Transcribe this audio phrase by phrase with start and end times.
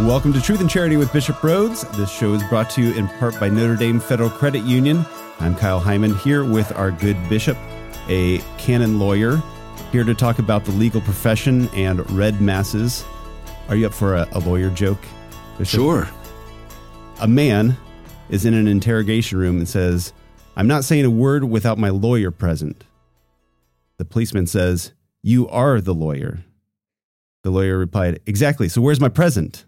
[0.00, 1.88] Welcome to Truth and Charity with Bishop Rhoades.
[1.96, 5.06] This show is brought to you in part by Notre Dame Federal Credit Union.
[5.38, 7.56] I'm Kyle Hyman here with our good bishop,
[8.08, 9.40] a canon lawyer,
[9.92, 13.04] here to talk about the legal profession and red masses.
[13.68, 14.98] Are you up for a, a lawyer joke?
[15.58, 15.78] Bishop?
[15.78, 16.08] Sure.
[17.20, 17.76] A man
[18.30, 20.12] is in an interrogation room and says,
[20.56, 22.82] I'm not saying a word without my lawyer present.
[23.98, 24.92] The policeman says,
[25.22, 26.40] You are the lawyer.
[27.44, 28.68] The lawyer replied, Exactly.
[28.68, 29.64] So where's my present?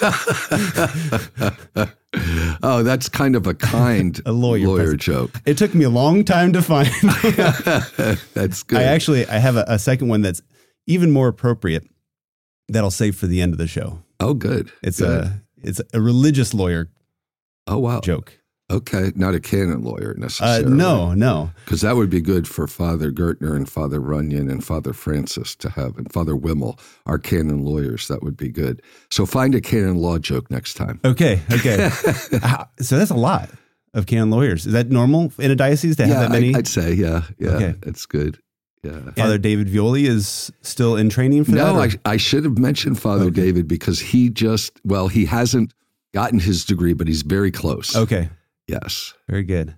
[2.62, 5.00] oh, that's kind of a kind A lawyer lawyer present.
[5.00, 5.30] joke.
[5.44, 6.88] It took me a long time to find.
[8.34, 8.78] that's good.
[8.78, 10.42] I actually I have a, a second one that's
[10.86, 11.84] even more appropriate
[12.68, 14.00] that I'll save for the end of the show.
[14.20, 14.72] oh, good.
[14.82, 15.24] It's Good.
[15.24, 16.90] a it's a religious lawyer
[17.66, 18.00] oh wow.
[18.00, 18.38] joke.
[18.68, 20.74] Okay, not a canon lawyer Uh, necessarily.
[20.74, 21.50] no, no.
[21.64, 25.70] because that would be good for Father Gurtner and Father Runyon and Father Francis to
[25.70, 28.08] have, and Father Wimmel, our canon lawyers.
[28.08, 28.82] That would be good.
[29.08, 30.98] So find a canon law joke next time.
[31.04, 31.90] Okay, okay.
[32.80, 33.50] So that's a lot
[33.94, 34.66] of canon lawyers.
[34.66, 36.52] Is that normal in a diocese to have that many?
[36.52, 37.74] I, would say, yeah, yeah, Okay.
[37.82, 38.38] it's good.
[38.82, 39.00] Yeah.
[39.16, 41.56] Father David Violi is still in training for that.
[41.56, 43.42] No, I, I should have mentioned Father Okay.
[43.42, 45.72] David because he just, well, he hasn't
[46.14, 47.94] gotten his degree, but he's very close.
[47.96, 48.28] okay,
[48.68, 49.74] Yes, very good.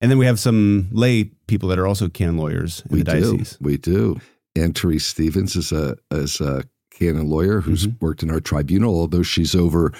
[0.00, 3.20] And then we have some lay people that are also canon lawyers in we the
[3.20, 3.44] do.
[3.60, 4.20] We do.
[4.54, 8.04] Anne Therese Stevens is a, is a canon lawyer who's Mm-hmm.
[8.04, 9.92] worked in our tribunal, although she's over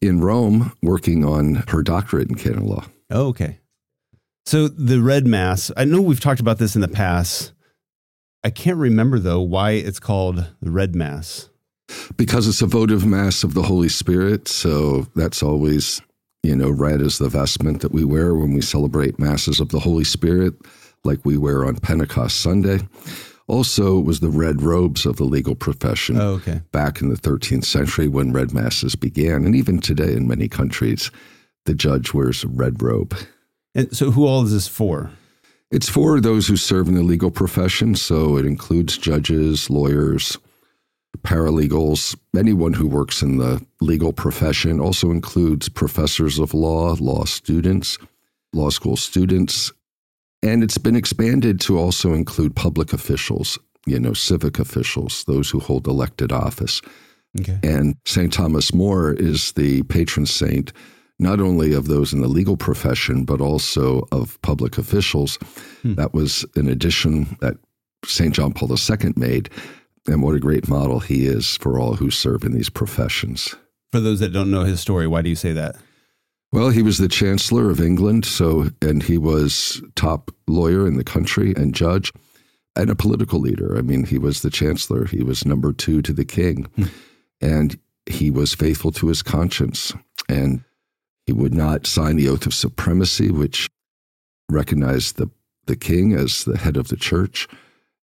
[0.00, 2.84] in Rome working on her doctorate in canon law.
[3.10, 3.58] Oh, okay.
[4.46, 7.52] So the red mass, I know we've talked about this in the past.
[8.44, 11.48] I can't remember though why it's called the red mass.
[12.16, 14.48] Because it's a votive mass of the Holy Spirit.
[14.48, 16.00] So that's always,
[16.42, 19.78] you know, red is the vestment that we wear when we celebrate masses of the
[19.78, 20.54] Holy Spirit,
[21.04, 22.80] like we wear on Pentecost Sunday.
[23.46, 26.62] Also, it was the red robes of the legal profession Oh, okay.
[26.72, 29.44] back in the 13th century when red masses began.
[29.44, 31.10] And even today in many countries,
[31.64, 33.14] the judge wears a red robe.
[33.74, 35.10] And so who all is this for?
[35.70, 40.36] It's for those who serve in the legal profession, so it includes judges, lawyers,
[41.18, 44.80] paralegals, anyone who works in the legal profession.
[44.80, 47.98] Also includes professors of law, law students,
[48.52, 49.72] law school students,
[50.42, 55.60] and it's been expanded to also include public officials, you know, civic officials, those who
[55.60, 56.82] hold elected office.
[57.40, 57.58] Okay.
[57.62, 58.32] And St.
[58.32, 60.72] Thomas More is the patron saint,
[61.18, 65.36] not only of those in the legal profession, but also of public officials.
[65.82, 65.94] Hmm.
[65.94, 67.56] That was an addition that
[68.04, 68.34] St.
[68.34, 69.48] John Paul II made.
[70.06, 73.54] And what a great model he is for all who serve in these professions.
[73.92, 75.76] For those that don't know his story, why do you say that?
[76.52, 81.04] Well, he was the Chancellor of England, so and he was top lawyer in the
[81.04, 82.12] country and judge
[82.76, 83.76] and a political leader.
[83.76, 85.06] I mean, he was the Chancellor.
[85.06, 86.84] He was number two to the King, hmm.
[87.40, 89.94] and he was faithful to his conscience,
[90.28, 90.62] and
[91.26, 93.70] he would not sign the oath of supremacy, which
[94.50, 95.30] recognized the
[95.66, 97.46] the King as the head of the Church,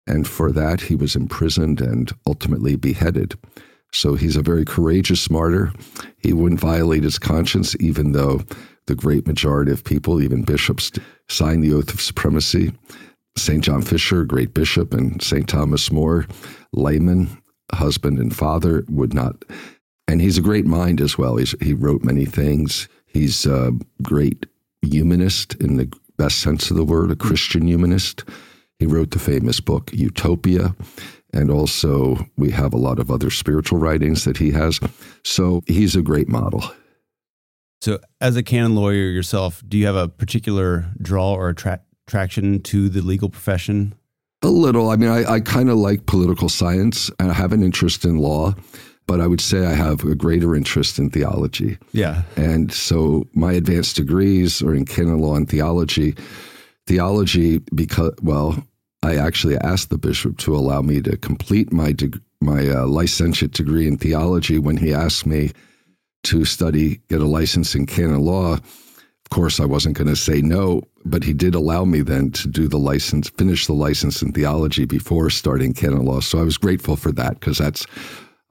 [0.07, 3.35] and for that he was imprisoned and ultimately beheaded.
[3.93, 5.71] So he's a very courageous martyr.
[6.19, 8.41] He wouldn't violate his conscience, even though
[8.87, 10.91] the great majority of people, even bishops,
[11.29, 12.73] signed the oath of supremacy.
[13.37, 13.63] St.
[13.63, 15.47] John Fisher, great bishop, and St.
[15.47, 16.25] Thomas More,
[16.73, 17.29] layman,
[17.71, 19.43] husband and father, would not.
[20.07, 21.35] And he's a great mind as well.
[21.35, 22.87] He's, he wrote many things.
[23.05, 24.45] He's a great
[24.81, 28.23] humanist in the best sense of the word, a Christian humanist.
[28.79, 30.75] He wrote the famous book Utopia.
[31.33, 34.79] And also, we have a lot of other spiritual writings that he has.
[35.23, 36.63] So he's a great model.
[37.81, 42.61] So, as a canon lawyer yourself, do you have a particular draw or attra- attraction
[42.63, 43.93] to the legal profession?
[44.41, 44.89] A little.
[44.89, 47.11] I mean, I, I kind of like political science.
[47.19, 48.55] And I have an interest in law,
[49.05, 51.77] but I would say I have a greater interest in theology.
[51.91, 52.23] Yeah.
[52.35, 56.15] And so my advanced degrees are in canon law and theology.
[56.87, 58.63] Theology, because, well,
[59.03, 63.51] I actually asked the bishop to allow me to complete my, deg- my uh, licentiate
[63.51, 65.51] degree in theology when he asked me
[66.23, 68.53] to study, get a license in canon law.
[68.53, 72.47] Of course, I wasn't going to say no, but he did allow me then to
[72.47, 76.21] do the license, finish the license in theology before starting canon law.
[76.21, 77.85] So I was grateful for that because that's,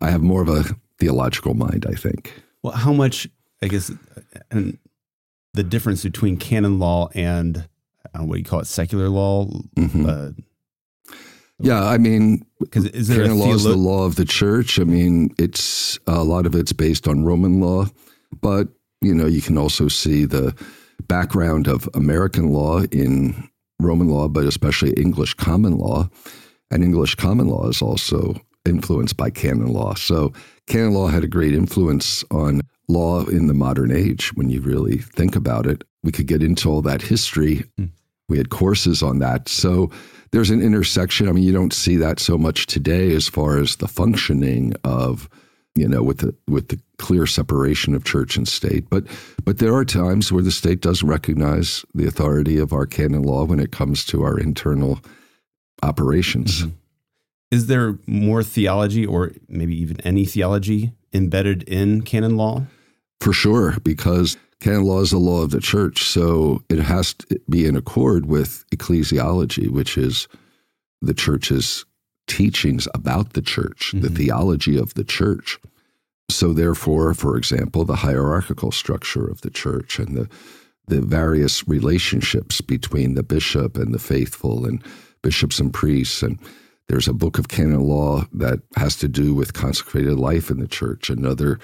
[0.01, 0.65] I have more of a
[0.99, 2.33] theological mind, I think.
[2.63, 3.27] Well, how much,
[3.63, 3.91] I guess,
[4.51, 4.79] and
[5.55, 7.67] the difference between canon law and
[8.15, 9.47] uh, what do you call it, secular law?
[9.77, 10.07] Mhm.
[10.09, 10.33] Uh,
[11.59, 14.79] Yeah, I mean, Because is there a canon law is the law of the church.
[14.79, 17.87] I mean, it's a lot of it's based on Roman law,
[18.43, 18.69] but
[19.01, 20.55] you know, you can also see the
[21.09, 23.49] background of American law in
[23.81, 26.09] Roman law, but especially English common law.
[26.71, 29.95] And English common law is also influenced by canon law.
[29.95, 30.33] So
[30.67, 34.99] canon law had a great influence on law in the modern age when you really
[34.99, 35.85] think about it.
[36.03, 37.65] We could get into all that history.
[37.79, 37.91] Mm.
[38.29, 39.49] We had courses on that.
[39.49, 39.91] So
[40.33, 41.29] there's an intersection.
[41.29, 45.29] I mean, you don't see that so much today as far as the functioning of,
[45.75, 48.89] you know, with the with the clear separation of church and state.
[48.91, 49.05] But
[49.45, 53.45] but there are times where the state does recognize the authority of our canon law
[53.45, 55.01] when it comes to our internal
[55.83, 56.63] operations.
[56.63, 56.71] Mm-hmm.
[57.53, 62.65] Is there more theology or maybe even any theology embedded in canon law?
[63.21, 66.05] For sure, because canon law is the law of the church.
[66.05, 70.29] So it has to be in accord with ecclesiology, which is
[71.03, 71.85] the church's
[72.27, 74.01] teachings about the church, mm-hmm.
[74.01, 75.59] the theology of the church.
[76.29, 80.29] So therefore, for example, the hierarchical structure of the church and the
[80.89, 84.83] the various relationships between the bishop and the faithful and
[85.23, 86.39] bishops and priests and
[86.89, 90.69] there's a book of canon law that has to do with consecrated life in the
[90.69, 91.59] church another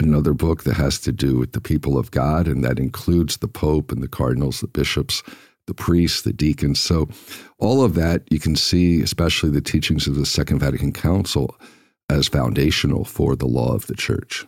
[0.00, 3.48] another book that has to do with the people of God, and that includes the
[3.48, 5.22] Pope and the cardinals, the bishops,
[5.66, 6.80] the priests, the deacons.
[6.80, 7.08] So,
[7.58, 11.56] all of that you can see, especially the teachings of the Second Vatican Council,
[12.10, 14.46] as foundational for the law of the church.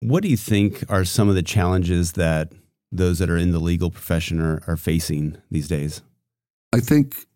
[0.00, 2.52] What do you think are some of the challenges that
[2.92, 6.02] those that are in the legal profession are, are facing these days?
[6.72, 7.26] I think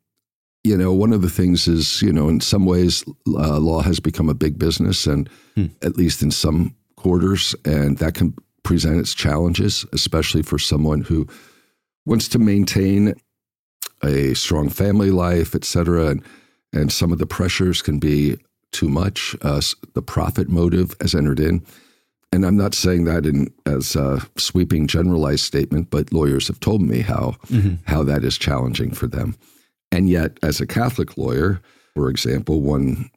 [0.62, 4.00] you know, one of the things is, you know, in some ways, uh, law has
[4.00, 5.66] become a big business, and hmm.
[5.82, 11.26] at least in some quarters, and that can present its challenges, especially for someone who
[12.04, 13.14] wants to maintain
[14.02, 16.08] a strong family life, et cetera.
[16.08, 16.22] And,
[16.72, 18.36] and some of the pressures can be
[18.72, 19.34] too much.
[19.42, 19.60] Uh,
[19.94, 21.64] the profit motive has entered in.
[22.32, 26.80] And I'm not saying that in as a sweeping generalized statement, but lawyers have told
[26.80, 27.74] me how mm-hmm.
[27.86, 29.36] how that is challenging for them.
[29.92, 31.60] And yet, as a Catholic lawyer,
[31.94, 33.10] for example, one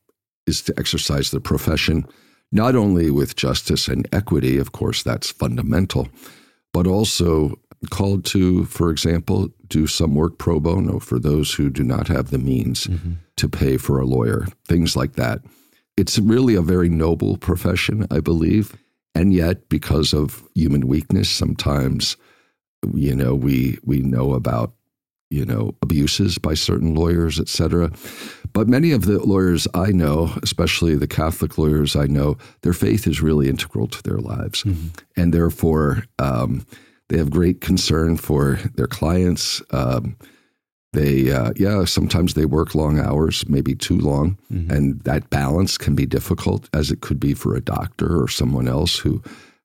[0.47, 2.05] is to exercise the profession
[2.53, 6.07] not only with justice and equity, of course, that's fundamental,
[6.71, 7.59] but also
[7.89, 12.29] called to, for example, do some work pro bono for those who do not have
[12.29, 13.13] the means mm-hmm.
[13.37, 15.41] to pay for a lawyer, things like that.
[15.97, 18.77] It's really a very noble profession, I believe.
[19.15, 22.17] And yet, because of human weakness, sometimes,
[22.93, 24.73] you know, we we know about
[25.33, 27.89] you know, abuses by certain lawyers, et cetera.
[28.53, 33.07] But many of the lawyers I know, especially the Catholic lawyers I know, their faith
[33.07, 34.63] is really integral to their lives.
[34.63, 34.87] Mm-hmm.
[35.17, 36.65] And therefore, um,
[37.09, 39.61] they have great concern for their clients.
[39.71, 40.15] Um,
[40.91, 44.37] they, uh, yeah, sometimes they work long hours, maybe too long.
[44.51, 44.71] Mm-hmm.
[44.71, 48.67] And that balance can be difficult, as it could be for a doctor or someone
[48.67, 49.21] else who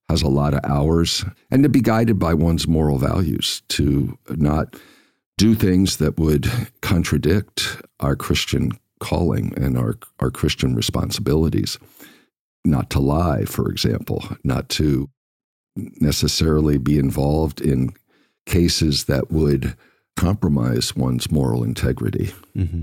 [0.09, 1.27] has a lot of hours.
[1.51, 4.75] And to be guided by one's moral values, to not
[5.39, 6.51] do things that would
[6.83, 11.79] contradict our Christian calling and our, our Christian responsibilities.
[12.65, 15.09] Not to lie, for example, not to
[15.77, 17.91] necessarily be involved in
[18.47, 19.77] cases that would
[20.17, 22.33] compromise one's moral integrity.
[22.57, 22.83] Mm-hmm.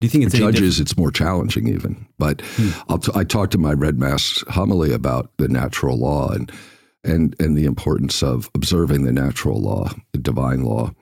[0.00, 0.78] Do you think it's judges?
[0.78, 2.06] It's more challenging, even.
[2.16, 2.70] But hmm.
[2.98, 6.52] T- i talked to my Red Mass homily about the natural law and
[7.02, 10.92] and and the importance of observing the natural law, the divine law,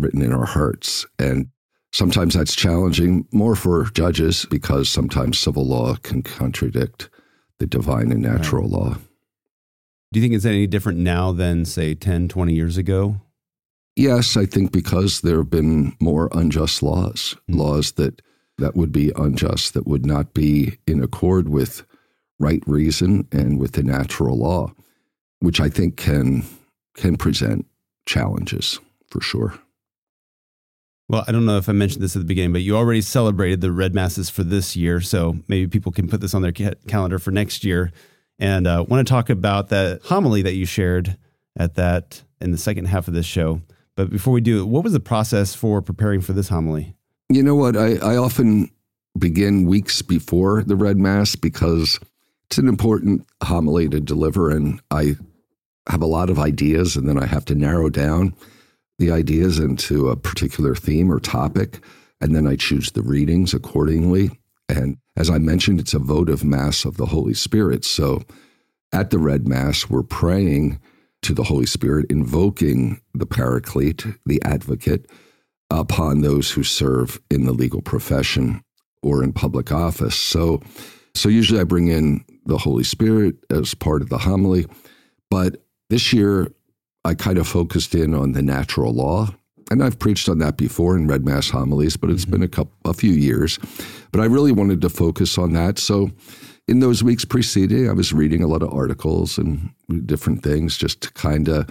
[0.00, 1.06] written in our hearts.
[1.18, 1.48] And
[1.92, 7.10] sometimes that's challenging more for judges because sometimes civil law can contradict
[7.58, 8.72] the divine and natural right.
[8.72, 8.94] law.
[10.12, 13.20] Do you think it's any different now than, say, 10, 20 years ago?
[13.96, 17.60] Yes, I think because there have been more unjust laws, mm-hmm.
[17.60, 18.22] laws that,
[18.58, 21.84] that would be unjust, that would not be in accord with
[22.40, 24.72] right reason and with the natural law,
[25.40, 26.44] which I think can
[26.94, 27.66] can present
[28.06, 29.54] challenges for sure.
[31.10, 33.60] Well, I don't know if I mentioned this at the beginning, but you already celebrated
[33.60, 36.74] the red masses for this year, so maybe people can put this on their ca-
[36.86, 37.90] calendar for next year.
[38.38, 41.16] And uh, want to talk about that homily that you shared
[41.56, 43.60] at that in the second half of this show.
[43.96, 46.94] But before we do, what was the process for preparing for this homily?
[47.28, 47.76] You know what?
[47.76, 48.70] I, I often
[49.18, 51.98] begin weeks before the red mass because
[52.46, 55.16] it's an important homily to deliver, and I
[55.88, 58.36] have a lot of ideas, and then I have to narrow down
[59.00, 61.82] the ideas into a particular theme or topic,
[62.20, 64.30] and then I choose the readings accordingly.
[64.68, 67.84] And as I mentioned, it's a votive Mass of the Holy Spirit.
[67.84, 68.22] So
[68.92, 70.78] at the Red Mass, we're praying
[71.22, 75.10] to the Holy Spirit, invoking the Paraclete, the advocate,
[75.70, 78.62] upon those who serve in the legal profession
[79.02, 80.14] or in public office.
[80.14, 80.60] So,
[81.14, 84.66] so usually I bring in the Holy Spirit as part of the homily,
[85.30, 86.52] but this year
[87.04, 89.28] I kind of focused in on the natural law
[89.70, 92.32] and I've preached on that before in Red Mass homilies, but it's mm-hmm.
[92.32, 93.58] been a couple, a few years.
[94.10, 95.78] But I really wanted to focus on that.
[95.78, 96.10] So
[96.66, 99.70] in those weeks preceding, I was reading a lot of articles and
[100.06, 101.68] different things just to kind of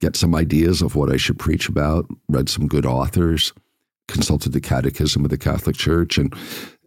[0.00, 2.06] get some ideas of what I should preach about.
[2.28, 3.54] Read some good authors,
[4.06, 6.34] consulted the Catechism of the Catholic Church, and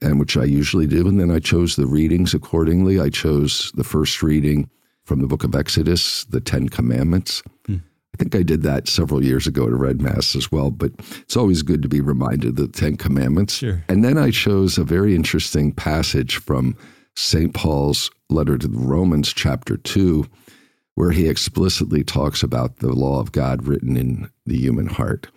[0.02, 1.08] and which I usually do.
[1.08, 3.00] And then I chose the readings accordingly.
[3.00, 4.70] I chose the first reading
[5.05, 7.43] from the Book of Exodus, the Ten Commandments.
[7.65, 7.77] Hmm.
[8.13, 10.91] I think I did that several years ago at a Red Mass as well, but
[11.22, 13.55] it's always good to be reminded of the Ten Commandments.
[13.55, 13.83] Sure.
[13.89, 16.77] And then I chose a very interesting passage from
[17.15, 17.53] St.
[17.53, 20.27] Paul's letter to the Romans, chapter 2,
[20.95, 25.27] where he explicitly talks about the law of God written in the human heart.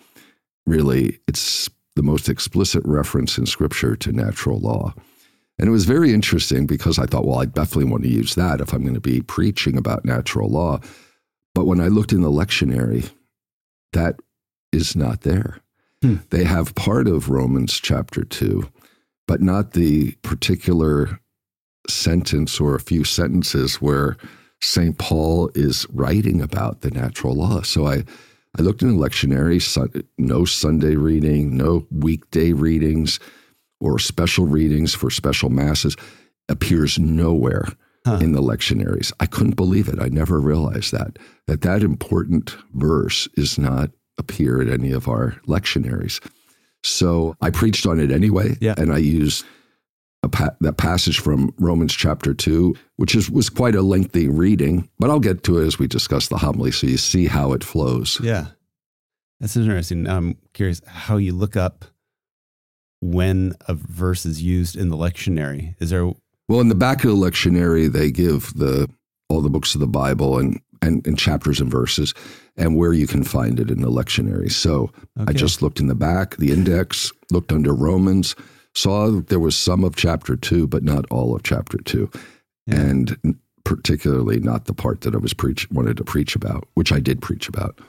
[0.67, 4.95] Really, it's the most explicit reference in Scripture to natural law.
[5.59, 8.61] And it was very interesting because I thought, well, I definitely want to use that
[8.61, 10.81] if I'm going to be preaching about natural law.
[11.55, 13.11] But when I looked in the lectionary,
[13.93, 14.17] that
[14.73, 15.61] is not there.
[16.03, 16.17] Hmm.
[16.29, 18.69] They have part of Romans chapter 2,
[19.27, 21.21] but not the particular
[21.89, 24.19] sentence or a few sentences where
[24.61, 24.99] St.
[24.99, 27.63] Paul is writing about the natural law.
[27.63, 28.05] So I,
[28.59, 33.21] I looked in the lectionary, no Sunday reading, no weekday readings
[33.81, 35.97] or special readings for special masses
[36.49, 37.67] appears nowhere
[38.07, 38.19] huh.
[38.21, 39.13] in the lectionaries.
[39.21, 40.01] I couldn't believe it.
[40.01, 45.33] I never realized that that that important verse is not appear in any of our
[45.47, 46.21] lectionaries.
[46.83, 48.75] So I preached on it anyway, yeah.
[48.79, 49.45] and I used
[50.31, 55.11] pa- that passage from Romans chapter two, which is was quite a lengthy reading, but
[55.11, 58.21] I'll get to it as we discuss the homily, so you see how it flows.
[58.23, 58.47] Yeah,
[59.41, 60.09] that's interesting.
[60.09, 61.85] I'm curious how you look up
[63.01, 65.75] when a verse is used in the lectionary.
[65.81, 66.13] Is there
[66.49, 68.89] well, in the back of the lectionary, they give the
[69.29, 72.15] all the books of the Bible and and, and chapters and verses,
[72.57, 74.53] and where you can find it in the lectionary.
[74.53, 75.31] So okay.
[75.31, 78.37] I just looked in the back, the index, looked under Romans,
[78.75, 82.11] saw there was some of chapter two, but not all of chapter two,
[82.67, 82.77] yeah.
[82.77, 87.01] and particularly not the part that I was preach wanted to preach about, which I
[87.01, 87.81] did preach about.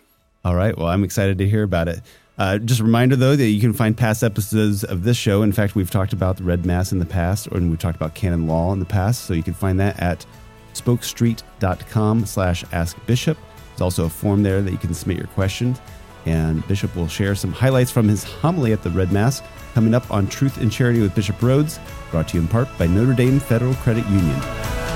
[0.44, 0.76] All right.
[0.78, 2.02] Well, I'm excited to hear about it.
[2.38, 5.41] Uh, just a reminder, though, that you can find past episodes of this show.
[5.41, 8.13] In fact, we've talked about the Red Mass in the past, and we've talked about
[8.13, 9.25] canon law in the past.
[9.25, 10.25] So you can find that at
[10.74, 13.38] spokestreet.com slash askbishop.
[13.70, 15.82] There's also a form there that you can submit your questions.
[16.25, 19.41] And Bishop will share some highlights from his homily at the Red Mass
[19.74, 21.79] coming up on Truth and Charity with Bishop Rhoades,
[22.12, 24.87] brought to you in part by Notre Dame Federal Credit Union.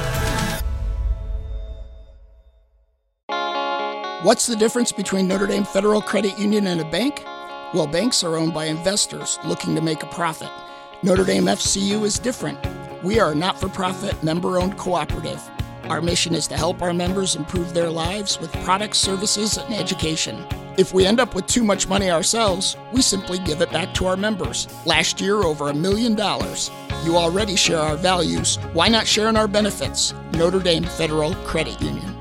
[4.23, 7.23] What's the difference between Notre Dame Federal Credit Union and a bank?
[7.73, 10.51] Well, banks are owned by investors looking to make a profit.
[11.01, 12.59] Notre Dame FCU is different.
[13.01, 15.41] We are a not for profit, member owned cooperative.
[15.85, 20.45] Our mission is to help our members improve their lives with products, services, and education.
[20.77, 24.05] If we end up with too much money ourselves, we simply give it back to
[24.05, 24.67] our members.
[24.85, 26.69] Last year, over a million dollars.
[27.03, 28.57] You already share our values.
[28.73, 30.13] Why not share in our benefits?
[30.33, 32.20] Notre Dame Federal Credit Union.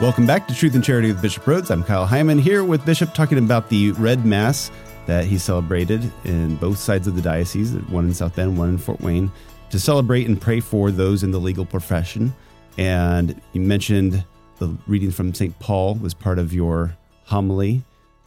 [0.00, 1.72] Welcome back to Truth and Charity with Bishop Rhoades.
[1.72, 4.70] I'm Kyle Hyman here with Bishop talking about the Red Mass
[5.06, 8.78] that he celebrated in both sides of the diocese, one in South Bend, one in
[8.78, 9.28] Fort Wayne,
[9.70, 12.32] to celebrate and pray for those in the legal profession.
[12.78, 14.24] And you mentioned
[14.60, 15.58] the reading from St.
[15.58, 17.82] Paul was part of your homily.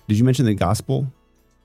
[0.09, 1.07] Did you mention the gospel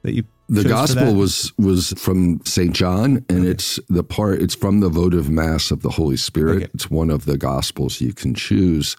[0.02, 2.72] that you the gospel was was from St.
[2.72, 3.48] John, and okay.
[3.48, 4.40] it's the part.
[4.40, 6.56] It's from the votive mass of the Holy Spirit.
[6.58, 6.70] Okay.
[6.74, 8.96] It's one of the gospels you can choose.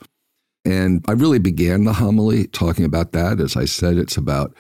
[0.68, 3.40] And I really began the homily talking about that.
[3.40, 4.54] As I said, it's about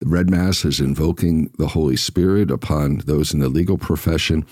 [0.00, 4.44] the Red Mass is invoking the Holy Spirit upon those in the legal profession.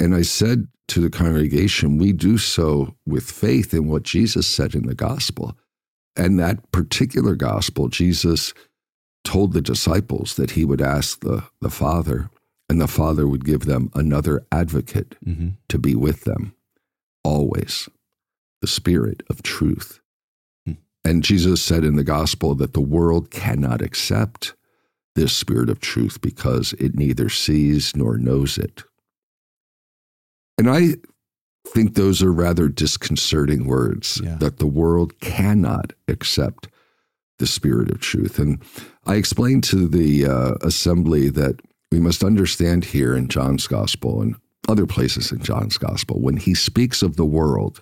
[0.00, 4.74] And I said to the congregation, we do so with faith in what Jesus said
[4.74, 5.56] in the gospel.
[6.16, 8.52] And that particular gospel, Jesus
[9.22, 12.30] told the disciples that he would ask the, the Father,
[12.68, 15.50] and the Father would give them another advocate mm-hmm.
[15.68, 16.52] to be with them
[17.22, 17.88] always,
[18.60, 20.00] the Spirit of truth.
[21.06, 24.56] And Jesus said in the gospel that the world cannot accept
[25.14, 28.82] this spirit of truth because it neither sees nor knows it.
[30.58, 30.96] And I
[31.68, 34.34] think those are rather disconcerting words yeah.
[34.38, 36.66] that the world cannot accept
[37.38, 38.40] the spirit of truth.
[38.40, 38.60] And
[39.06, 41.60] I explained to the uh, assembly that
[41.92, 44.34] we must understand here in John's gospel and
[44.68, 47.80] other places in John's gospel, when he speaks of the world,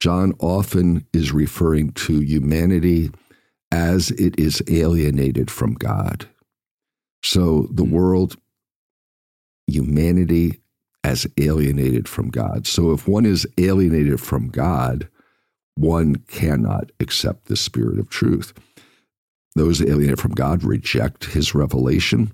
[0.00, 3.10] John often is referring to humanity
[3.70, 6.28] as it is alienated from God.
[7.22, 7.90] So the hmm.
[7.90, 8.36] world,
[9.66, 10.60] humanity
[11.02, 12.66] as alienated from God.
[12.66, 15.08] So if one is alienated from God,
[15.74, 18.54] one cannot accept the spirit of truth.
[19.54, 22.32] Those alienated from God reject his revelation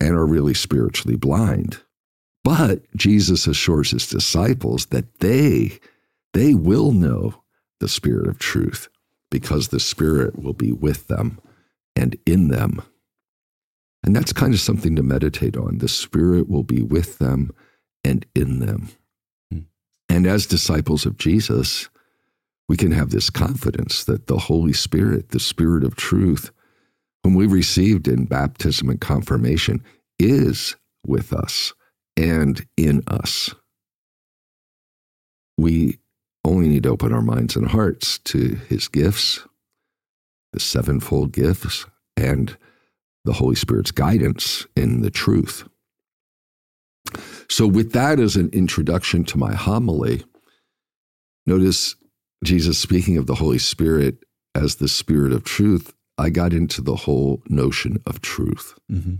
[0.00, 1.78] and are really spiritually blind.
[2.44, 5.78] But Jesus assures his disciples that they
[6.34, 7.42] they will know
[7.80, 8.88] the spirit of truth
[9.30, 11.40] because the spirit will be with them
[11.94, 12.82] and in them.
[14.04, 15.78] And that's kind of something to meditate on.
[15.78, 17.50] The spirit will be with them
[18.04, 18.88] and in them.
[19.52, 19.60] Hmm.
[20.08, 21.88] And as disciples of Jesus,
[22.68, 26.50] we can have this confidence that the Holy Spirit, the Spirit of truth,
[27.24, 29.82] whom we received in baptism and confirmation,
[30.18, 31.72] is with us
[32.16, 33.54] and in us.
[35.56, 35.98] We
[36.44, 39.40] only need to open our minds and hearts to his gifts,
[40.52, 42.56] the sevenfold gifts, and
[43.24, 45.68] the Holy Spirit's guidance in the truth.
[47.48, 50.24] So, with that as an introduction to my homily,
[51.46, 51.96] notice
[52.44, 55.94] Jesus speaking of the Holy Spirit as the Spirit of truth.
[56.18, 58.76] I got into the whole notion of truth.
[58.90, 59.16] Mm-hmm.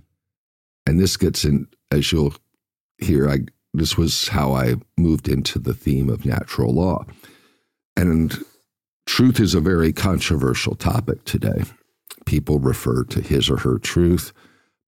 [0.87, 2.35] And this gets in, as you'll
[2.99, 3.41] hear, I,
[3.75, 7.05] this was how I moved into the theme of natural law.
[7.97, 8.45] And
[9.07, 11.65] truth is a very controversial topic today.
[12.27, 14.33] People refer to his or her truth,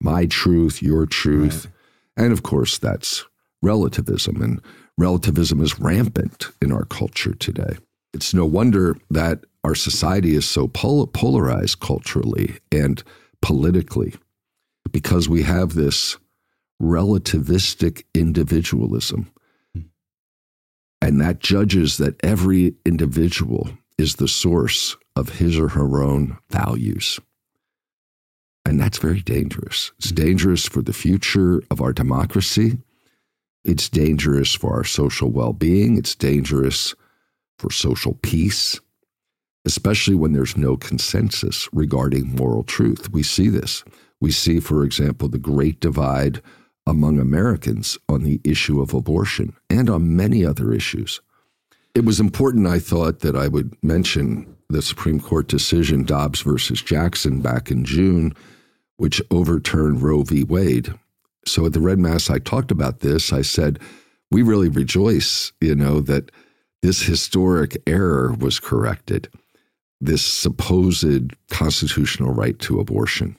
[0.01, 1.67] my truth, your truth.
[1.67, 2.25] Right.
[2.25, 3.25] And of course, that's
[3.63, 4.43] relativism.
[4.43, 4.61] And
[4.99, 7.77] relativism is rampant in our culture today.
[8.13, 13.03] It's no wonder that our society is so pol- polarized culturally and
[13.43, 14.15] politically
[14.91, 16.17] because we have this
[16.81, 19.31] relativistic individualism.
[21.03, 27.21] And that judges that every individual is the source of his or her own values.
[28.65, 29.93] And that's very dangerous.
[29.99, 30.27] It's mm-hmm.
[30.27, 32.79] dangerous for the future of our democracy.
[33.65, 35.99] It's dangerous for our social well being.
[35.99, 36.95] It's dangerous
[37.59, 38.81] for social peace,
[39.67, 43.11] especially when there's no consensus regarding moral truth.
[43.13, 43.85] We see this.
[44.21, 46.41] We see, for example, the great divide
[46.91, 51.21] among Americans on the issue of abortion and on many other issues.
[51.95, 56.83] It was important, I thought, that I would mention the Supreme Court decision, Dobbs versus
[56.83, 58.35] Jackson, back in June,
[58.97, 60.45] which overturned Roe v.
[60.45, 60.93] Wade.
[61.47, 63.33] So at the Red Mass, I talked about this.
[63.33, 63.79] I said,
[64.31, 66.31] we really rejoice, you know, that
[66.83, 69.29] this historic error was corrected,
[70.01, 73.37] this supposed constitutional right to abortion.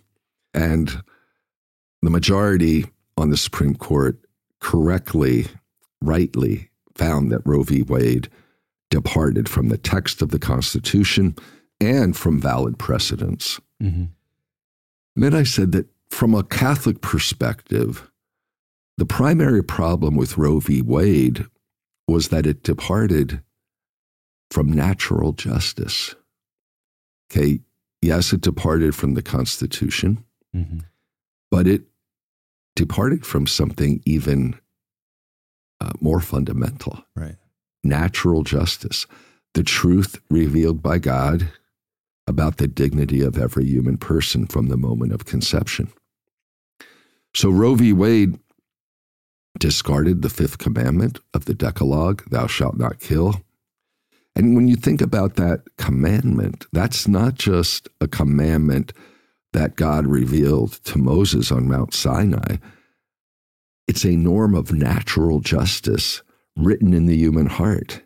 [0.54, 1.02] And
[2.02, 2.86] the majority
[3.22, 4.20] on the Supreme Court
[4.60, 5.48] correctly,
[6.02, 7.84] rightly found that Roe v.
[7.84, 8.30] Wade
[8.90, 11.36] departed from the text of the Constitution
[11.80, 13.60] and from valid precedents.
[13.82, 14.06] Mm-hmm.
[15.16, 18.12] then I said that from a Catholic perspective,
[18.98, 20.82] the primary problem with Roe v.
[20.82, 21.46] Wade
[22.08, 23.42] was that it departed
[24.52, 26.16] from natural justice.
[27.32, 27.62] Okay,
[28.02, 30.24] yes, it departed from the Constitution,
[30.56, 30.80] mm-hmm.
[31.50, 31.84] but it
[32.82, 34.56] departed from something even
[35.80, 37.06] uh, more fundamental.
[37.16, 37.36] Right.
[37.84, 39.06] Natural justice,
[39.54, 41.48] the truth revealed by God
[42.26, 45.94] about the dignity of every human person from the moment of conception.
[47.36, 47.94] So Roe v.
[47.94, 48.40] Wade
[49.60, 53.44] discarded the fifth commandment of the Decalogue, thou shalt not kill.
[54.36, 58.92] And when you think about that commandment, that's not just a commandment
[59.54, 62.58] that God revealed to Moses on Mount Sinai.
[63.88, 66.22] It's a norm of natural justice
[66.56, 68.02] written in the human heart.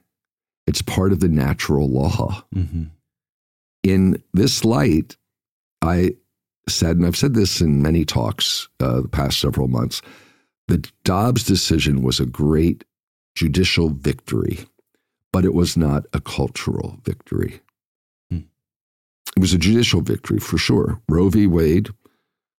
[0.67, 2.43] It's part of the natural law.
[2.53, 2.86] Mm-hmm.
[3.84, 5.15] In this light,
[5.81, 6.15] I
[6.67, 10.01] said, and I've said this in many talks uh, the past several months,
[10.67, 12.84] the Dobbs decision was a great
[13.36, 14.65] judicial victory,
[15.31, 17.60] but it was not a cultural victory.
[19.35, 21.01] It was a judicial victory for sure.
[21.09, 21.47] Roe v.
[21.47, 21.89] Wade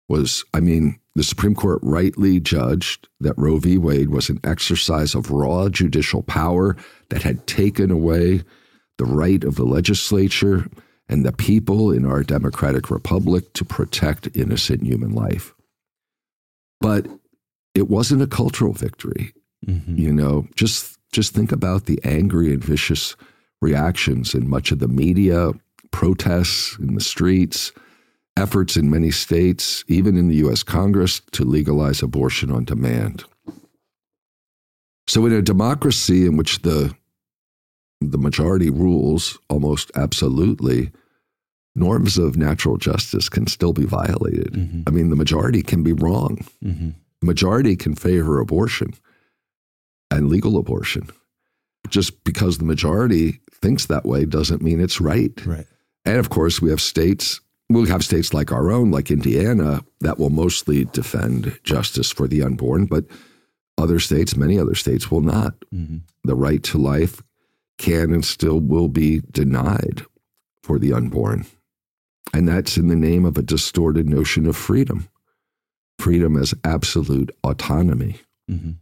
[0.08, 3.78] was, I mean, the Supreme Court rightly judged that Roe v.
[3.78, 6.76] Wade was an exercise of raw judicial power
[7.08, 8.42] that had taken away
[8.98, 10.66] the right of the legislature
[11.08, 15.54] and the people in our democratic republic to protect innocent human life.
[16.80, 17.06] But
[17.74, 19.32] it wasn't a cultural victory.
[19.66, 19.98] Mm-hmm.
[19.98, 23.16] You know, just just think about the angry and vicious
[23.62, 25.52] reactions in much of the media,
[25.90, 27.72] protests in the streets,
[28.37, 33.25] efforts in many states, even in the US Congress, to legalize abortion on demand.
[35.09, 36.94] So in a democracy in which the
[38.03, 40.90] the majority rules almost absolutely,
[41.75, 44.53] norms of natural justice can still be violated.
[44.53, 44.83] Mm-hmm.
[44.87, 46.46] I mean, the majority can be wrong.
[46.62, 46.90] Mm-hmm
[47.22, 48.94] majority can favor abortion
[50.11, 51.09] and legal abortion.
[51.88, 55.46] just because the majority thinks that way doesn't mean it's right.
[55.46, 55.66] Right.
[56.07, 60.19] And of course, we have states, we'll have states like our own, like Indiana, that
[60.19, 63.05] will mostly defend justice for the unborn, but
[63.77, 65.55] other states, many other states, will not.
[65.75, 65.99] Mm-hmm.
[66.25, 67.23] The right to life
[67.79, 70.07] can and still will be denied
[70.62, 71.45] for the unborn.
[72.33, 75.09] And that's in the name of a distorted notion of freedom
[75.99, 78.21] freedom as absolute autonomy.
[78.51, 78.73] Mm-hmm.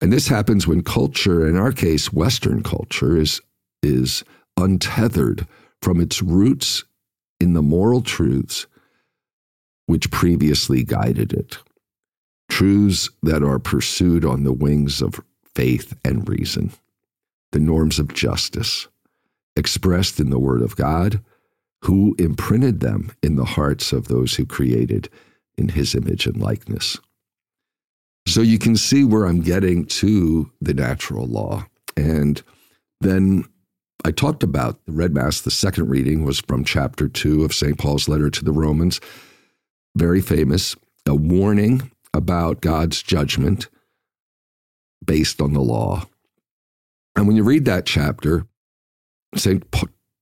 [0.00, 3.40] And this happens when culture, in our case, Western culture, is,
[3.82, 4.22] is
[4.58, 5.46] untethered
[5.84, 6.82] from its roots
[7.38, 8.66] in the moral truths
[9.84, 11.58] which previously guided it.
[12.48, 15.22] Truths that are pursued on the wings of
[15.54, 16.72] faith and reason,
[17.52, 18.88] the norms of justice,
[19.56, 21.20] expressed in the Word of God,
[21.82, 25.10] who imprinted them in the hearts of those who created
[25.58, 26.98] in His image and likeness.
[28.26, 31.66] So you can see where I'm getting to the natural law.
[31.94, 32.42] And
[33.02, 33.44] then
[34.06, 35.40] I talked about the Red Mass.
[35.40, 37.78] The second reading was from chapter two of St.
[37.78, 39.00] Paul's letter to the Romans.
[39.96, 43.68] Very famous, a warning about God's judgment
[45.04, 46.04] based on the law.
[47.16, 48.46] And when you read that chapter,
[49.36, 49.64] St.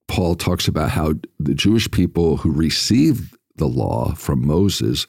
[0.07, 5.07] Paul talks about how the Jewish people who received the law from Moses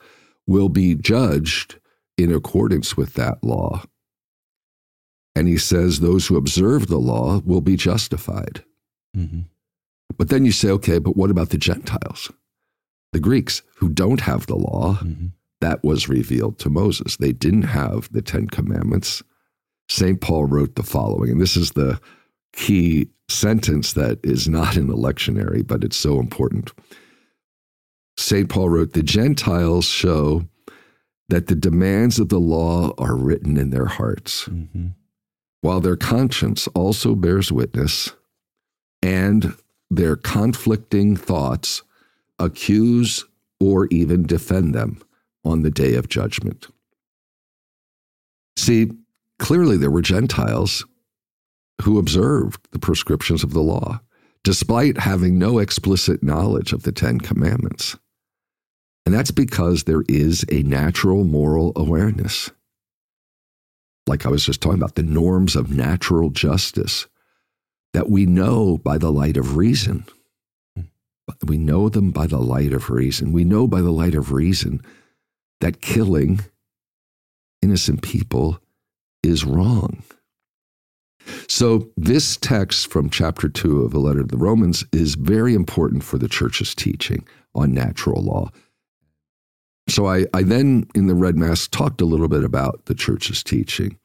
[0.48, 1.80] will be judged
[2.18, 3.84] in accordance with that law.
[5.36, 8.64] And he says those who observe the law will be justified.
[9.18, 9.42] Mm-hmm.
[10.18, 12.32] But then you say, okay, but what about the Gentiles?
[13.14, 15.28] The Greeks who don't have the law mm-hmm.
[15.62, 17.18] that was revealed to Moses.
[17.18, 19.24] They didn't have the Ten Commandments.
[19.90, 20.22] St.
[20.22, 22.00] Paul wrote the following, and this is the
[22.54, 26.72] key sentence that is not in the lectionary, but it's so important.
[28.18, 28.50] St.
[28.50, 30.46] Paul wrote, The Gentiles show
[31.30, 34.88] that the demands of the law are written in their hearts, mm-hmm.
[35.64, 38.12] While their conscience also bears witness,
[39.02, 39.56] and
[39.90, 41.84] their conflicting thoughts
[42.38, 43.24] accuse
[43.62, 45.02] or even defend them
[45.46, 46.68] on the day of judgment.
[48.58, 48.92] See,
[49.40, 50.86] clearly there were Gentiles
[51.84, 54.02] who observed the prescriptions of the law,
[54.44, 57.98] despite having no explicit knowledge of the Ten Commandments.
[59.06, 62.52] And that's because there is a natural moral awareness.
[64.08, 67.08] Like I was just talking about, the norms of natural justice
[67.94, 70.06] that we know by the light of reason.
[70.76, 70.82] Hmm.
[71.46, 73.32] We know them by the light of reason.
[73.32, 74.82] We know by the light of reason
[75.62, 76.42] that killing
[77.62, 78.60] innocent people
[79.24, 80.04] is wrong.
[81.48, 86.04] So, this text from chapter 2 of the letter to the Romans is very important
[86.04, 88.50] for the church's teaching on natural law.
[89.88, 93.44] So I, I then, in the Red Mass, talked a little bit about the church's
[93.44, 93.98] teaching.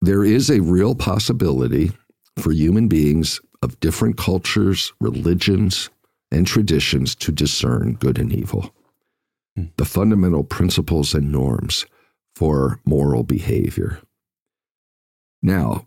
[0.00, 1.92] There is a real possibility
[2.38, 5.90] for human beings of different cultures, religions,
[6.30, 8.74] and traditions to discern good and evil,
[9.56, 9.64] hmm.
[9.76, 11.86] the fundamental principles and norms
[12.34, 14.00] for moral behavior.
[15.42, 15.84] Now,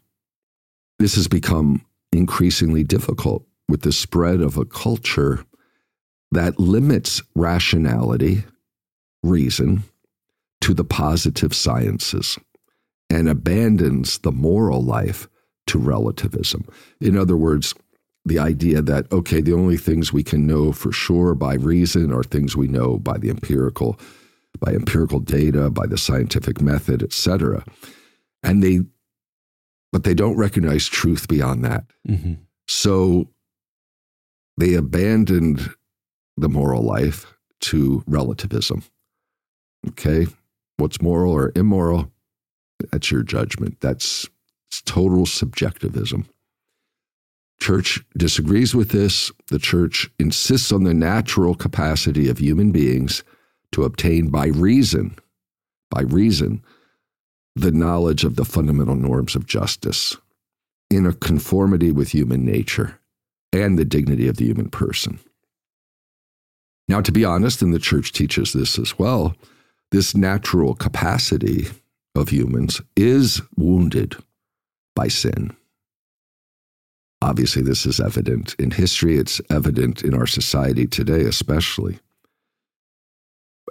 [1.00, 5.46] this has become increasingly difficult with the spread of a culture
[6.32, 8.44] that limits rationality
[9.23, 9.83] reason
[10.62, 12.38] to the positive sciences
[13.09, 15.27] and abandons the moral life
[15.67, 16.65] to relativism.
[16.99, 17.73] In other words,
[18.25, 22.23] the idea that, okay, the only things we can know for sure by reason are
[22.23, 23.99] things we know by the empirical,
[24.59, 27.65] by empirical data, by the scientific method, etc.
[28.41, 28.81] And they,
[29.91, 31.86] but they don't recognize truth beyond that.
[32.07, 32.33] Mm-hmm.
[32.67, 33.29] So
[34.57, 35.69] they abandoned
[36.38, 38.83] the moral life to relativism.
[39.89, 40.28] Okay.
[40.78, 42.12] What's moral or immoral?
[42.91, 43.80] That's your judgment.
[43.80, 44.28] That's
[44.86, 46.26] total subjectivism.
[47.62, 49.32] Church disagrees with this.
[49.48, 53.24] The church insists on the natural capacity of human beings
[53.72, 55.15] to obtain by reason,
[55.89, 56.63] by reason,
[57.56, 60.17] the knowledge of the fundamental norms of justice
[60.89, 63.00] in a conformity with human nature
[63.52, 65.19] and the dignity of the human person.
[66.88, 69.36] Now, to be honest, and the church teaches this as well,
[69.93, 71.67] this natural capacity
[72.15, 74.15] of humans is wounded
[74.95, 75.56] by sin.
[77.21, 81.99] Obviously, this is evident in history, it's evident in our society today, especially.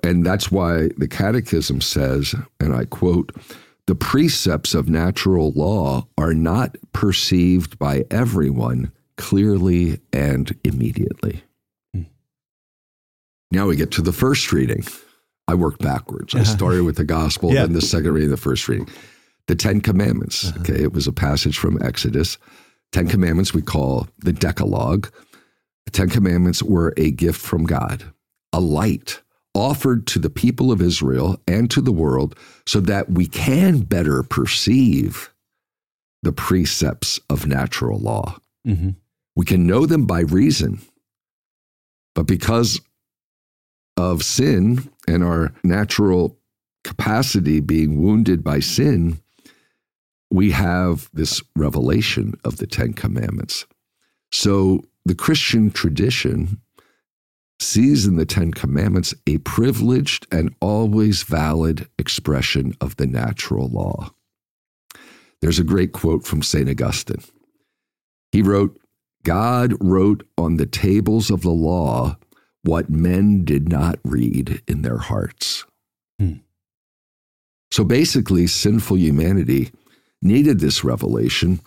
[0.04, 3.32] And that's why the Catechism says, and I quote,
[3.88, 11.42] the precepts of natural law are not perceived by everyone clearly and immediately.
[11.92, 12.02] Hmm.
[13.50, 14.84] Now we get to the first reading.
[15.52, 16.34] I worked backwards.
[16.34, 17.62] I started with the gospel, yeah.
[17.62, 18.88] then the second reading, the first reading.
[19.48, 20.48] the Ten Commandments.
[20.48, 20.60] Uh-huh.
[20.60, 22.38] Okay, it was a passage from Exodus.
[22.90, 25.12] Ten Commandments we call the Decalogue.
[25.84, 28.02] The Ten Commandments were a gift from God,
[28.54, 29.20] a light
[29.54, 32.34] offered to the people of Israel and to the world
[32.66, 35.30] so that we can better perceive
[36.22, 38.38] the precepts of natural law.
[38.66, 38.90] Mm-hmm.
[39.36, 40.80] We can know them by reason,
[42.14, 42.80] but because
[43.96, 46.38] of sin and our natural
[46.84, 49.20] capacity being wounded by sin,
[50.30, 53.66] we have this revelation of the Ten Commandments.
[54.30, 56.60] So the Christian tradition
[57.60, 64.10] sees in the Ten Commandments a privileged and always valid expression of the natural law.
[65.40, 66.68] There's a great quote from St.
[66.68, 67.22] Augustine.
[68.30, 68.78] He wrote,
[69.24, 72.16] God wrote on the tables of the law
[72.62, 75.64] what men did not read in their hearts.
[76.18, 76.34] Hmm.
[77.70, 79.72] So basically, sinful humanity
[80.20, 81.60] needed this revelation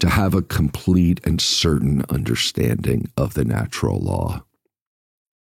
[0.00, 4.44] to have a complete and certain understanding of the natural law.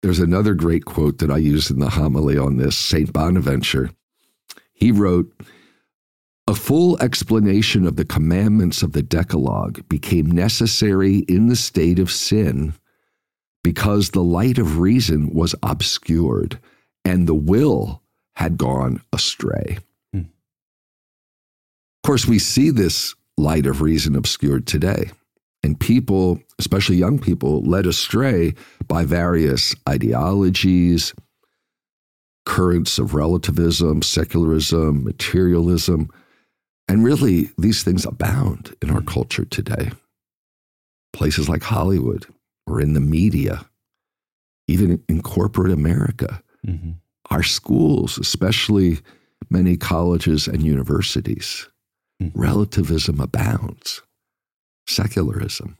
[0.01, 3.11] There's another great quote that I used in the homily on this, St.
[3.11, 3.91] Bonaventure.
[4.73, 5.31] He wrote,
[6.47, 12.09] a full explanation of the commandments of the Decalogue became necessary in the state of
[12.09, 12.73] sin
[13.63, 16.59] because the light of reason was obscured
[17.03, 18.01] and the will
[18.35, 19.79] had gone astray.
[20.13, 20.19] Hmm.
[20.19, 25.11] Of course, we see this light of reason obscured today.
[25.63, 28.53] And people, especially young people, led astray
[28.87, 31.13] by various ideologies,
[32.45, 36.09] currents of relativism, secularism, materialism.
[36.87, 39.91] And really, these things abound in our culture today.
[41.11, 42.27] Places like Hollywood
[42.67, 43.65] or in the media,
[44.67, 46.91] even in corporate America, mm-hmm.
[47.31, 48.99] our schools, especially
[49.49, 51.67] many colleges and universities,
[52.21, 52.39] mm-hmm.
[52.39, 54.01] relativism abounds,
[54.87, 55.77] secularism.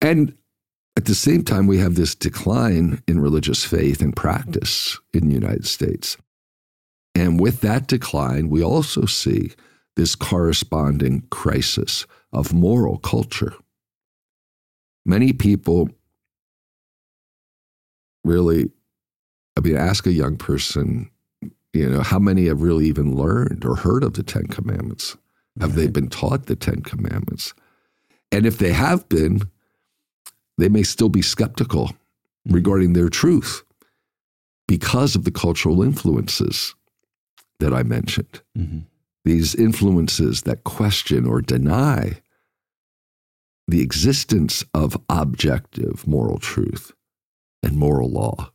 [0.00, 0.34] And
[0.96, 5.34] at the same time, we have this decline in religious faith and practice in the
[5.34, 6.16] United States.
[7.14, 9.52] And with that decline, we also see
[9.96, 13.54] this corresponding crisis of moral culture.
[15.04, 15.88] Many people
[18.24, 18.70] really,
[19.56, 21.10] I mean, ask a young person,
[21.72, 25.16] you know, how many have really even learned or heard of the Ten Commandments?
[25.60, 25.76] Have right.
[25.76, 27.54] they been taught the Ten Commandments?
[28.30, 29.42] And if they have been,
[30.58, 32.54] they may still be skeptical mm-hmm.
[32.54, 33.62] regarding their truth
[34.68, 36.74] because of the cultural influences
[37.58, 38.40] that I mentioned.
[38.56, 38.80] Mm-hmm.
[39.24, 42.20] These influences that question or deny
[43.68, 46.92] the existence of objective moral truth
[47.62, 48.50] and moral law.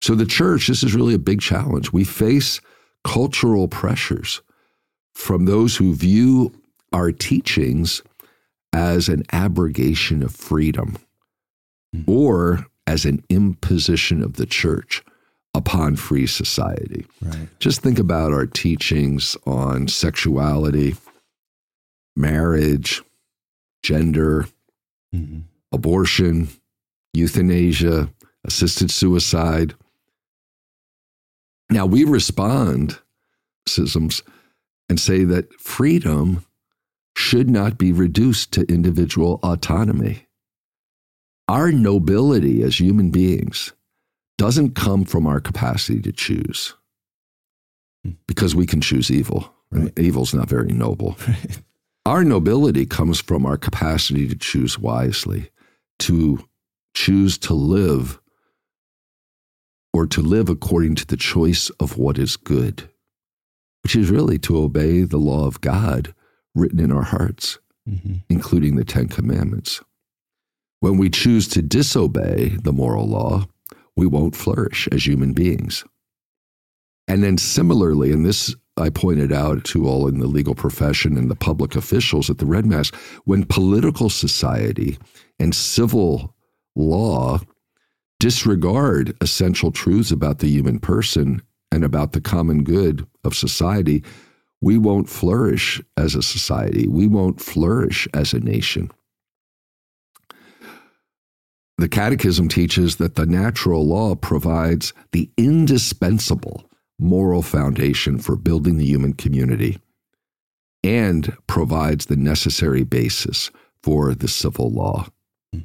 [0.00, 1.92] So, the church, this is really a big challenge.
[1.92, 2.60] We face
[3.04, 4.42] cultural pressures
[5.14, 6.52] from those who view
[6.92, 8.02] our teachings
[8.72, 10.96] as an abrogation of freedom
[11.94, 12.10] mm-hmm.
[12.10, 15.02] or as an imposition of the church
[15.54, 17.06] upon free society.
[17.20, 17.48] Right.
[17.58, 20.94] Just think about our teachings on sexuality,
[22.16, 23.02] marriage,
[23.82, 24.46] gender,
[25.14, 25.40] mm-hmm.
[25.72, 26.48] abortion,
[27.12, 28.10] euthanasia,
[28.44, 29.74] assisted suicide.
[31.70, 32.98] Now we respond,
[33.66, 34.22] schisms,
[34.88, 36.44] and say that freedom
[37.16, 40.26] should not be reduced to individual autonomy.
[41.48, 43.72] Our nobility as human beings
[44.36, 46.74] doesn't come from our capacity to choose
[48.26, 49.52] because we can choose evil.
[49.70, 49.98] Right.
[49.98, 51.16] Evil's not very noble.
[51.28, 51.62] Right.
[52.08, 55.50] Our nobility comes from our capacity to choose wisely,
[55.98, 56.42] to
[56.94, 58.18] choose to live
[59.92, 62.88] or to live according to the choice of what is good,
[63.82, 66.14] which is really to obey the law of God
[66.54, 68.14] written in our hearts, mm-hmm.
[68.30, 69.82] including the Ten Commandments.
[70.80, 73.48] When we choose to disobey the moral law,
[73.98, 75.84] we won't flourish as human beings.
[77.06, 81.30] And then, similarly, and this I pointed out to all in the legal profession and
[81.30, 82.90] the public officials at the Red Mass,
[83.24, 84.98] when political society
[85.38, 86.34] and civil
[86.76, 87.40] law
[88.20, 94.02] disregard essential truths about the human person and about the common good of society,
[94.60, 96.88] we won't flourish as a society.
[96.88, 98.90] We won't flourish as a nation.
[101.76, 106.67] The Catechism teaches that the natural law provides the indispensable
[106.98, 109.78] moral foundation for building the human community
[110.82, 113.50] and provides the necessary basis
[113.82, 115.06] for the civil law.
[115.52, 115.60] Hmm.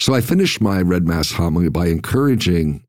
[0.00, 2.84] So I finished my Red Mass homily by encouraging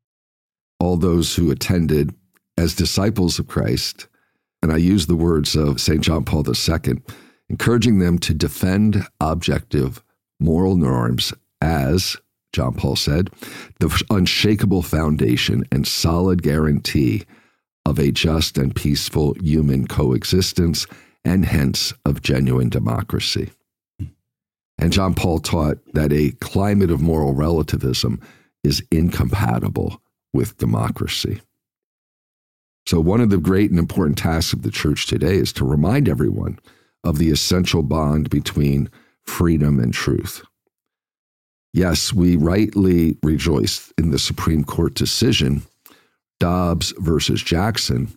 [0.78, 2.14] all those who attended
[2.56, 4.08] as disciples of Christ
[4.62, 6.00] and I use the words of St.
[6.00, 7.02] John Paul II,
[7.48, 10.02] encouraging them to defend objective
[10.38, 12.16] moral norms as,
[12.52, 13.30] John Paul said,
[13.78, 17.24] the unshakable foundation and solid guarantee
[17.86, 20.86] of a just and peaceful human coexistence
[21.24, 23.50] and hence of genuine democracy.
[24.78, 28.20] And John Paul taught that a climate of moral relativism
[28.64, 30.00] is incompatible
[30.32, 31.40] with democracy.
[32.86, 36.08] So, one of the great and important tasks of the church today is to remind
[36.08, 36.58] everyone
[37.04, 38.88] of the essential bond between
[39.24, 40.42] freedom and truth.
[41.72, 45.62] Yes, we rightly rejoice in the Supreme Court decision,
[46.40, 48.08] Dobbs versus Jackson.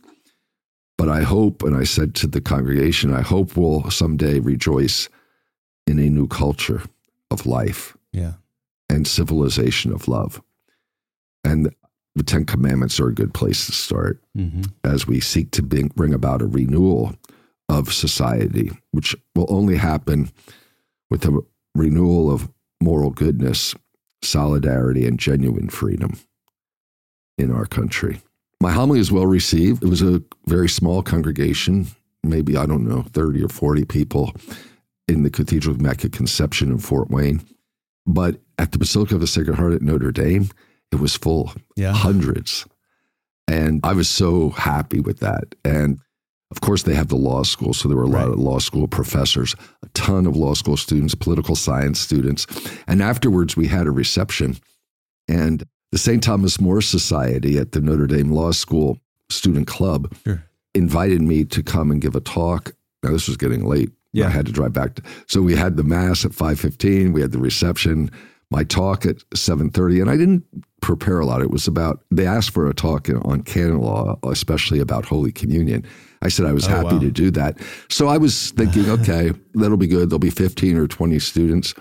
[0.97, 5.09] But I hope, and I said to the congregation, I hope we'll someday rejoice
[5.85, 6.81] in a new culture
[7.29, 8.33] of life yeah.
[8.89, 10.41] and civilization of love.
[11.43, 11.73] And
[12.15, 14.63] the Ten Commandments are a good place to start Mm-hmm.
[14.83, 17.15] as we seek to bring, bring about a renewal
[17.69, 20.31] of society, which will only happen
[21.11, 21.41] with a
[21.75, 22.49] renewal of
[22.83, 23.73] moral goodness,
[24.21, 26.17] solidarity, and genuine freedom
[27.37, 28.21] in our country.
[28.61, 29.83] My homily is well received.
[29.83, 31.87] It was a very small congregation,
[32.23, 34.33] maybe, I don't know, 30 or 40 people
[35.07, 37.41] in the Cathedral of Immaculate Conception in Fort Wayne.
[38.05, 40.49] But at the Basilica of the Sacred Heart at Notre Dame,
[40.91, 41.93] it was full, Yeah.
[41.93, 42.65] hundreds.
[43.47, 45.55] And I was so happy with that.
[45.65, 45.99] And
[46.53, 47.73] of course, they have the law school.
[47.73, 48.33] So there were a lot Right.
[48.33, 52.45] of law school professors, a ton of law school students, political science students.
[52.87, 54.57] And afterwards, we had a reception.
[55.27, 56.21] And the St.
[56.23, 60.43] Thomas More Society at the Notre Dame Law School Student Club Sure.
[60.75, 62.73] invited me to come and give a talk.
[63.03, 63.89] Now, this was getting late.
[64.11, 64.27] Yeah.
[64.27, 64.95] I had to drive back.
[64.95, 67.13] To, so we had the mass at 5:15.
[67.13, 68.11] We had the reception.
[68.51, 70.43] My talk at 7:30, and I didn't
[70.81, 71.41] prepare a lot.
[71.41, 75.83] It was about they asked for a talk on canon law, especially about Holy Communion.
[76.23, 76.99] I said I was Oh, happy wow.
[76.99, 77.59] to do that.
[77.89, 80.09] So I was thinking, okay, that'll be good.
[80.09, 81.73] There'll be 15 or 20 students.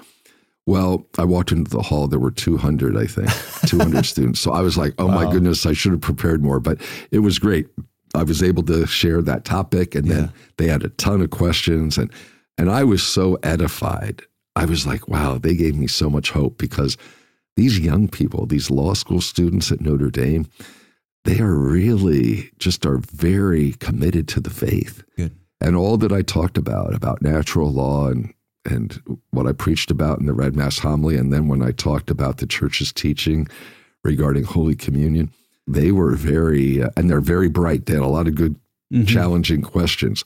[0.66, 2.07] Well, I walked into the hall.
[2.07, 3.28] There were 200, I think,
[3.66, 4.40] 200 students.
[4.40, 6.61] So I was like, oh my goodness, I should have prepared more.
[6.61, 7.66] But it was great.
[8.14, 10.14] I was able to share that topic, and Yeah.
[10.14, 12.12] then they had a ton of questions, and
[12.59, 14.22] and I was so edified.
[14.55, 16.98] I was like, wow, they gave me so much hope because
[17.57, 20.46] these young people, these law school students at Notre Dame,
[21.24, 25.32] they are really just are very committed to the faith Good.
[25.61, 28.32] and all that I talked about about natural law and
[28.64, 29.00] and
[29.32, 32.37] what I preached about in the Red Mass homily, and then when I talked about
[32.37, 33.48] the church's teaching
[34.04, 35.30] regarding Holy Communion,
[35.66, 37.87] they were very uh, and they're very bright.
[37.87, 38.54] They had a lot of good,
[38.92, 39.08] Mhm.
[39.08, 40.22] challenging questions.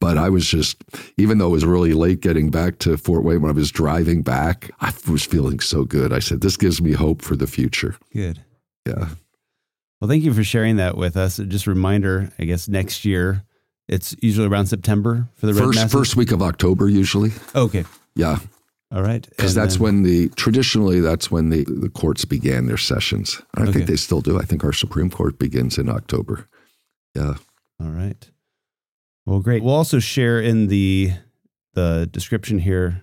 [0.00, 0.82] But I was just,
[1.16, 4.22] even though it was really late getting back to Fort Wayne, when I was driving
[4.22, 6.12] back, I was feeling so good.
[6.12, 8.40] I said, "This gives me hope for the future." Good.
[8.86, 9.10] Yeah.
[10.00, 11.38] Well, thank you for sharing that with us.
[11.38, 13.42] Just a reminder, I guess next year,
[13.88, 15.92] it's usually around September for the Red First Masses.
[15.92, 17.30] first week of October, usually.
[17.54, 17.84] Okay.
[18.14, 18.38] Yeah.
[18.90, 19.26] All right.
[19.28, 23.42] because that's then- when the traditionally that's when the, the courts began their sessions.
[23.54, 23.72] I Okay.
[23.72, 24.38] think they still do.
[24.38, 26.48] I think our Supreme Court begins in October.
[27.14, 27.34] Yeah.
[27.80, 28.30] All right.
[29.26, 29.62] Well, great.
[29.62, 31.12] We'll also share in the
[31.74, 33.02] the description here,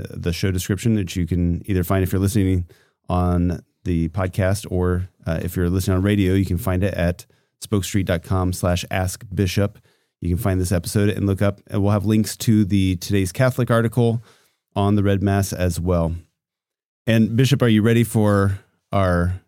[0.00, 2.66] uh, the show description that you can either find if you're listening
[3.08, 7.26] on the podcast or uh, if you're listening on radio, you can find it at
[7.64, 9.78] spokestreet.com slash ask bishop.
[10.20, 13.30] You can find this episode and look up, and we'll have links to the today's
[13.32, 14.22] Catholic article
[14.74, 16.14] on the Red Mass as well.
[17.06, 18.58] And Bishop, are you ready for
[18.92, 19.40] our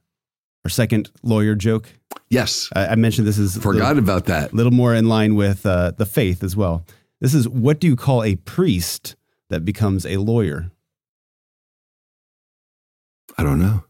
[0.64, 1.88] our second lawyer joke?
[2.28, 2.68] Yes.
[2.74, 4.52] I, I mentioned this is a little- Forgot about that.
[4.52, 6.84] a little more in line with uh, the faith as well.
[7.20, 9.16] This is what do you call a priest
[9.48, 10.70] that becomes a lawyer?
[13.38, 13.84] I don't know.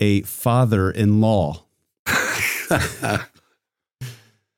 [0.00, 1.62] A father in law.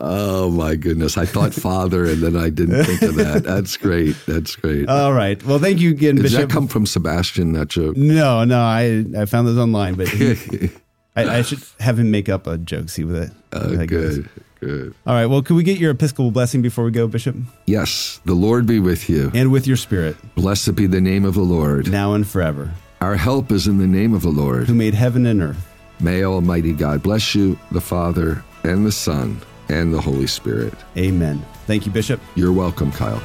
[0.01, 1.16] oh my goodness.
[1.16, 3.44] I thought father and then I didn't think of that.
[3.44, 4.16] That's great.
[4.27, 4.88] That's great.
[4.88, 5.42] All right.
[5.44, 6.49] Well, thank you again, Does Bishop.
[6.49, 7.96] that come from Sebastian, that joke?
[7.96, 10.70] no, no, I I found this online, but he,
[11.16, 12.88] I, I should have him make up a joke.
[12.88, 13.31] See what it.
[13.53, 14.18] Uh, what that goes.
[14.18, 14.29] good.
[14.61, 14.94] Good.
[15.07, 15.27] All right.
[15.27, 17.37] Well, can we get your Episcopal blessing before we go, Bishop?
[17.66, 18.20] Yes.
[18.25, 19.31] The Lord be with you.
[19.35, 21.91] And with your spirit, Blessed be the name of the Lord.
[21.91, 24.66] now and forever, Our help is in the name of the Lord.
[24.66, 25.68] who made heaven and earth.
[26.01, 30.74] May Almighty God bless you, the Father, and the Son, and the Holy Spirit.
[30.97, 31.44] Amen.
[31.66, 32.20] Thank you, Bishop.
[32.34, 33.22] You're welcome, Kyle.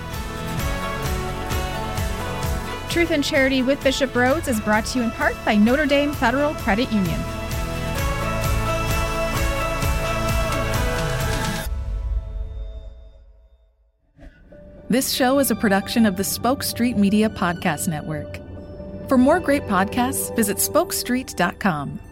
[2.89, 6.11] Truth and Charity with Bishop Rhoades is brought to you in part by Notre Dame
[6.11, 7.19] Federal Credit Union.
[14.89, 18.41] This show is a production of the Spoke Street Media Podcast Network.
[19.11, 22.10] For more great podcasts, visit spokestreet.com.